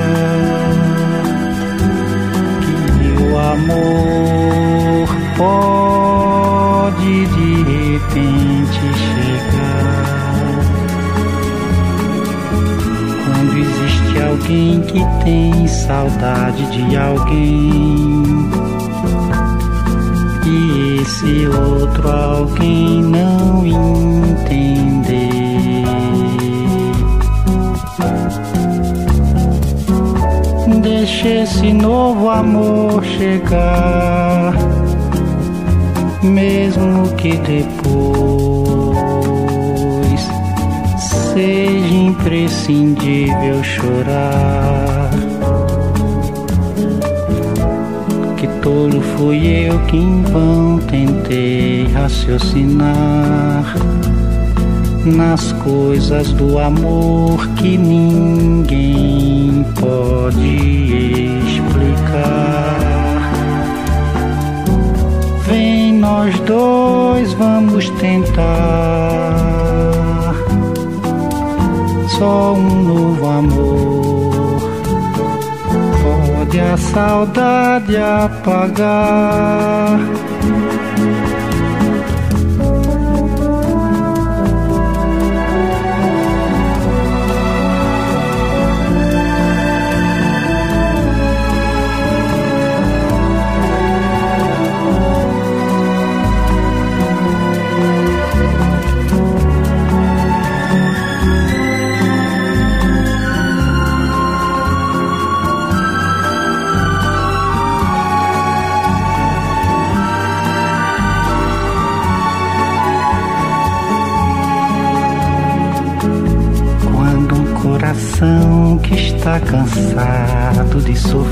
[3.42, 5.08] amor
[5.38, 10.12] pode de repente chegar.
[13.26, 18.22] Quando existe alguém que tem saudade de alguém.
[20.46, 25.21] E esse outro alguém não entender.
[31.12, 34.54] Deixe esse novo amor chegar,
[36.24, 37.82] mesmo que depois
[40.98, 45.12] seja imprescindível chorar.
[48.38, 53.76] Que tolo fui eu que em vão tentei raciocinar
[55.06, 62.82] nas coisas do amor que ninguém pode explicar.
[65.48, 68.36] Vem nós dois, vamos tentar
[72.18, 74.02] só um novo amor
[76.52, 80.00] pode a saudade apagar.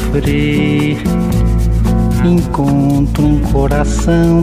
[0.10, 0.98] Sofrer.
[2.26, 4.39] Encontra um coração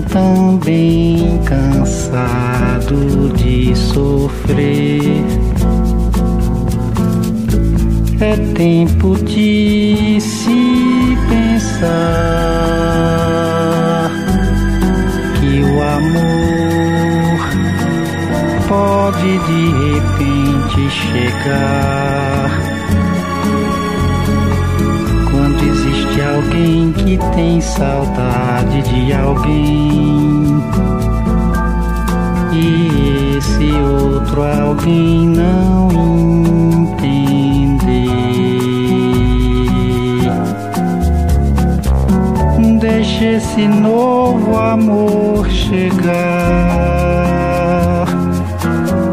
[43.56, 45.96] esse novo amor chegar,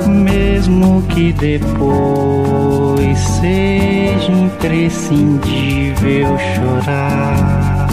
[0.05, 7.87] mesmo que depois seja imprescindível chorar.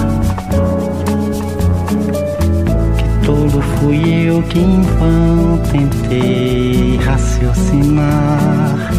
[2.96, 8.90] Que tolo fui eu que em vão tentei raciocinar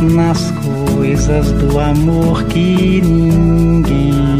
[0.00, 4.31] nas coisas do amor que ninguém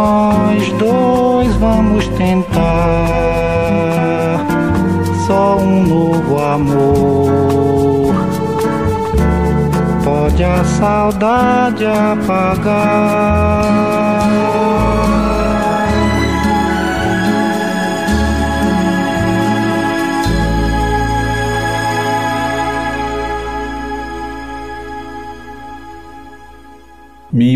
[0.00, 2.60] nós dois vamos tentar
[5.26, 8.14] só um novo amor.
[10.02, 13.50] Pode a saudade apagar.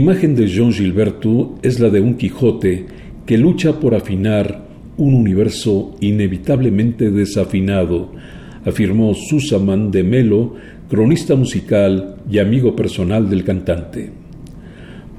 [0.05, 2.85] Imagen de Jean Gilberto es la de un Quijote
[3.24, 4.66] que lucha por afinar
[4.98, 8.12] un universo inevitablemente desafinado,
[8.66, 10.56] afirmó Susaman de Melo,
[10.90, 14.10] cronista musical y amigo personal del cantante.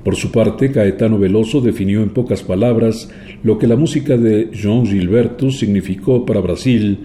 [0.04, 3.10] Por su parte, Caetano Veloso definió en pocas palabras
[3.42, 7.00] lo que la música de Jean Gilberto significó para Brasil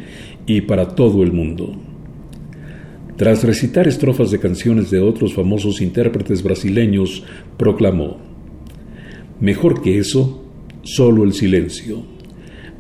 [0.45, 1.90] y para todo el mundo.
[3.21, 7.23] Tras recitar estrofas de canciones de otros famosos intérpretes brasileños,
[7.59, 8.17] proclamó,
[9.39, 10.43] Mejor que eso,
[10.85, 12.03] solo el silencio.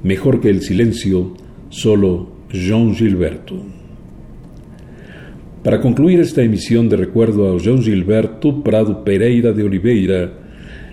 [0.02, 1.34] Mejor que el silencio,
[1.68, 3.62] solo Jean Gilberto.
[5.62, 10.32] Para concluir esta emisión de recuerdo a Jean Gilberto Prado Pereira de Oliveira,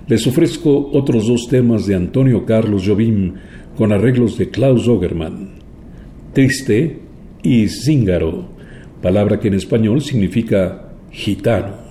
[0.10, 3.36] les ofrezco otros dos temas de Antonio Carlos Jobim
[3.78, 5.52] con arreglos de Klaus Ogerman,
[6.34, 7.00] Triste
[7.44, 8.57] y Zíngaro
[9.02, 11.87] palabra que en español significa gitano.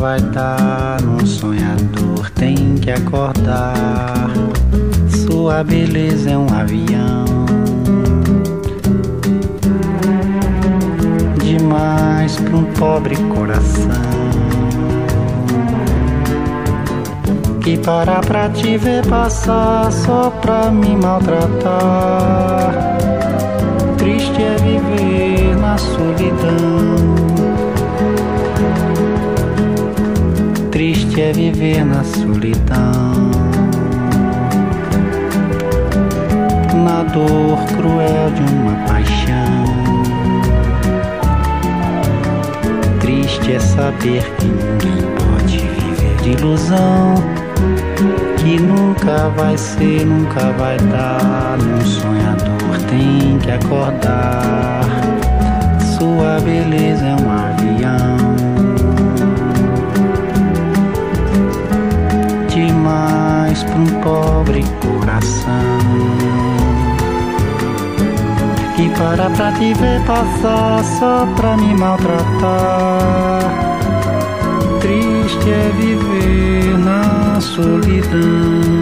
[0.00, 0.98] Vai dar.
[1.04, 4.30] Um sonhador tem que acordar.
[5.08, 7.24] Sua beleza é um avião.
[11.38, 14.00] Demais para um pobre coração.
[17.60, 22.72] que para pra te ver passar só pra me maltratar.
[23.98, 27.09] Triste é viver na solidão.
[31.10, 33.30] Triste é viver na solidão.
[36.84, 39.64] Na dor cruel de uma paixão.
[43.00, 47.14] Triste é saber que ninguém pode viver de ilusão
[48.38, 51.58] que nunca vai ser, nunca vai dar.
[51.58, 54.84] Um sonhador tem que acordar.
[55.98, 58.29] Sua beleza é um avião.
[62.90, 65.52] Demais para um pobre coração.
[68.74, 73.42] Que para pra te ver passar só pra me maltratar.
[74.80, 78.79] Triste é viver na solidão.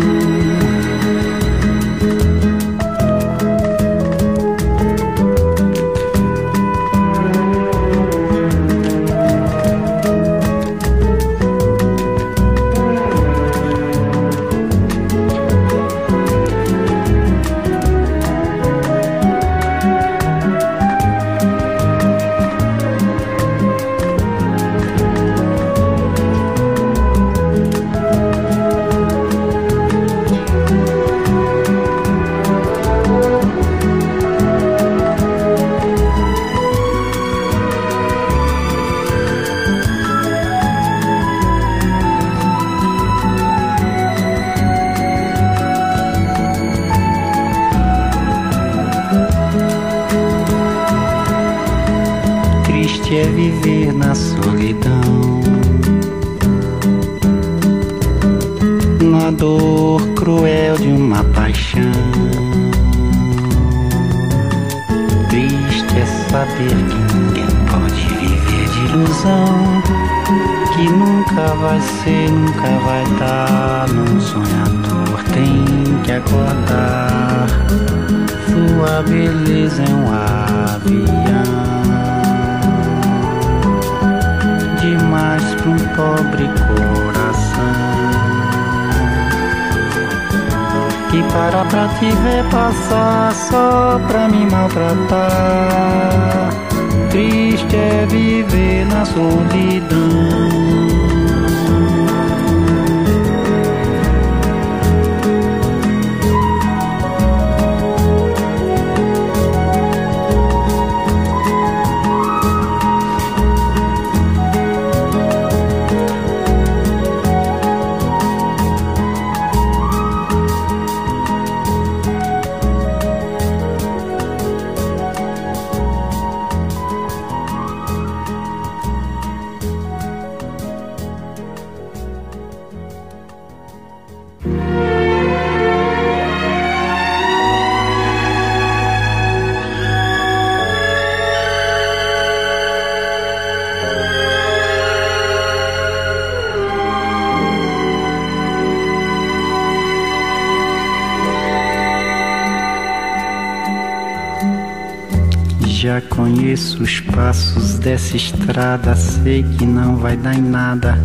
[155.80, 160.98] Já conheço os passos dessa estrada, sei que não vai dar em nada.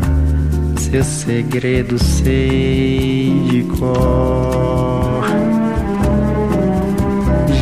[0.77, 5.25] Seu segredo sei de cor.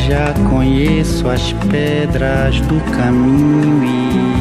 [0.08, 3.84] Já conheço as pedras do caminho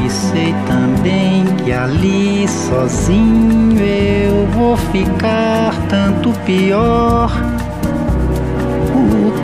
[0.06, 7.51] e sei também que ali sozinho eu vou ficar tanto pior.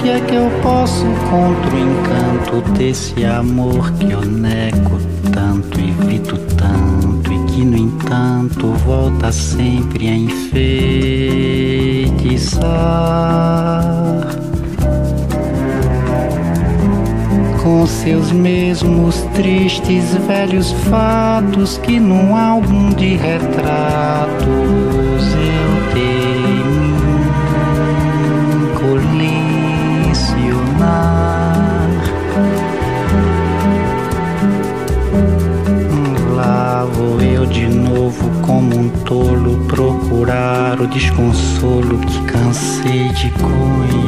[0.07, 5.01] Que é que eu posso contra o encanto desse amor que eu nego
[5.33, 10.87] tanto, evito tanto e que no entanto volta sempre a enfeitiçar?
[17.61, 24.66] com seus mesmos tristes velhos fatos que num álbum de retratos
[38.47, 44.07] como um tolo procurar o desconsolo que cansei de conhecer.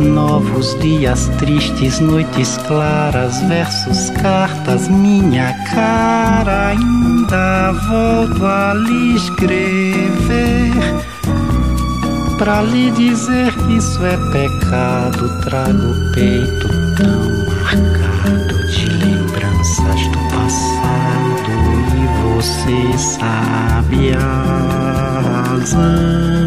[0.00, 6.68] novos dias tristes, noites claras, versos, cartas, minha cara.
[6.68, 10.72] Ainda volto a lhe escrever.
[12.38, 20.18] Pra lhe dizer que isso é pecado, trago o peito tão marcado de lembranças do
[20.30, 21.50] passado.
[21.96, 26.46] E você sabe a razão.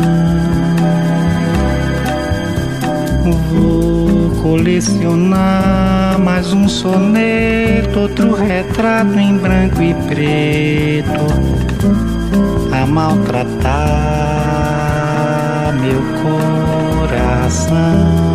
[3.52, 11.26] Vou colecionar mais um soneto, outro retrato em branco e preto,
[12.72, 13.60] a maltratar
[15.82, 16.02] meu
[17.08, 18.29] coração.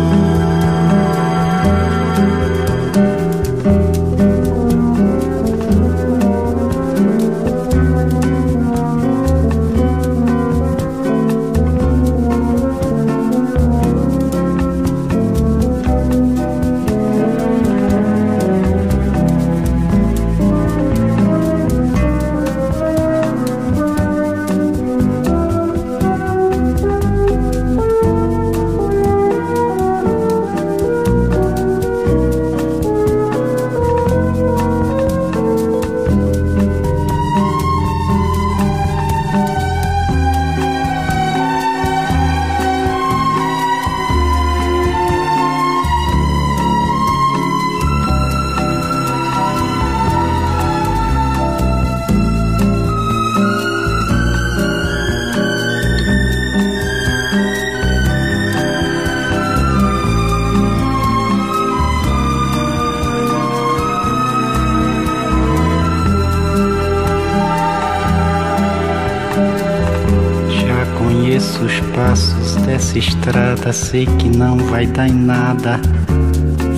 [73.25, 75.79] Estrada, sei que não vai dar em nada.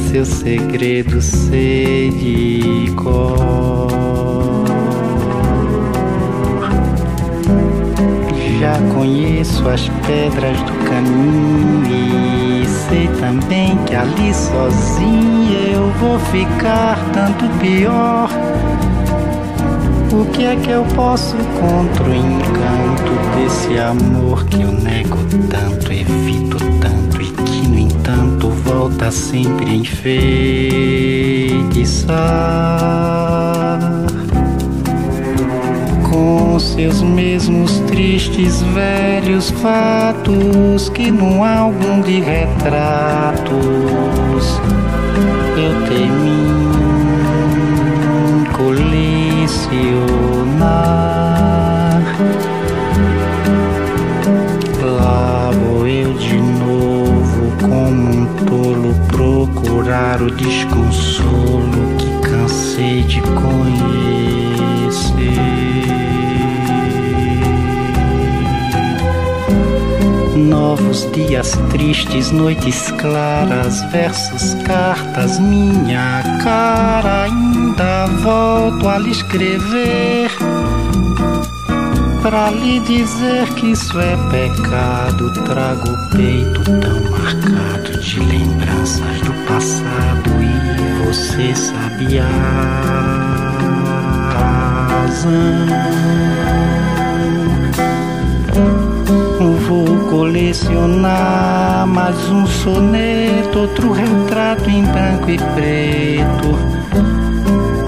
[0.09, 4.65] Seu segredo sei de cor.
[8.59, 16.97] Já conheço as pedras do caminho e sei também que ali sozinho eu vou ficar
[17.11, 18.46] tanto pior.
[20.09, 25.17] O que é que eu posso contra o encanto desse amor que eu nego
[25.49, 30.07] tanto, evito tanto e que no entanto volta sempre a enfeitiçar?
[36.09, 43.51] Com seus mesmos tristes velhos fatos que num álbum de retratos
[45.57, 46.46] eu temi
[49.67, 50.87] colecionar.
[54.81, 63.57] Lá vou eu de novo, como um tolo, procurar o desconsolo que cansei de conhecer.
[70.35, 77.27] Novos dias tristes, noites claras, versos, cartas, minha cara.
[77.79, 80.31] Ainda volto a lhe escrever
[82.23, 85.31] para lhe dizer que isso é pecado.
[85.45, 92.27] Trago o peito tão marcado de lembranças do passado e você sabe a
[95.03, 95.67] razão.
[99.67, 106.66] Vou colecionar mais um soneto, outro retrato em branco e preto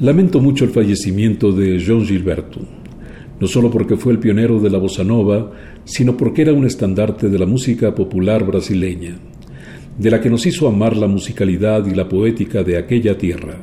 [0.00, 2.60] Lamento mucho el fallecimiento de John Gilberto,
[3.40, 5.50] no solo porque fue el pionero de la bossa nova,
[5.82, 9.18] sino porque era un estandarte de la música popular brasileña,
[9.98, 13.56] de la que nos hizo amar la musicalidad y la poética de aquella tierra,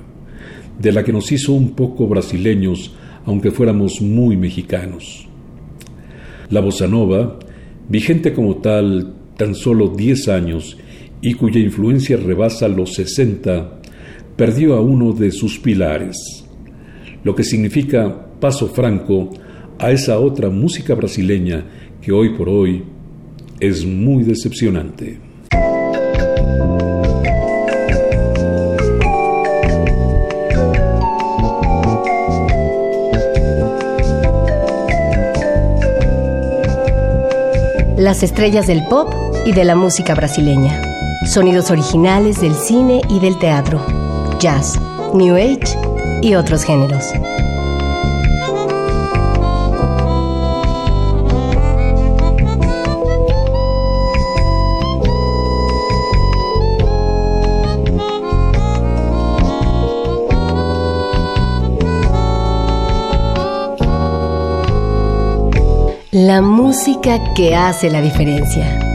[0.77, 2.93] de la que nos hizo un poco brasileños,
[3.25, 5.29] aunque fuéramos muy mexicanos.
[6.49, 7.39] La bossa nova,
[7.87, 10.77] vigente como tal tan solo 10 años
[11.21, 13.79] y cuya influencia rebasa los 60,
[14.35, 16.45] perdió a uno de sus pilares,
[17.23, 19.29] lo que significa paso franco
[19.79, 21.65] a esa otra música brasileña
[22.01, 22.83] que hoy por hoy
[23.59, 25.19] es muy decepcionante.
[37.97, 39.11] Las estrellas del pop
[39.45, 40.79] y de la música brasileña.
[41.25, 44.05] Sonidos originales del cine y del teatro
[44.45, 44.79] jazz,
[45.11, 45.75] new age
[46.21, 47.03] y otros géneros.
[66.11, 68.94] La música que hace la diferencia.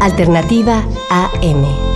[0.00, 1.95] Alternativa AM.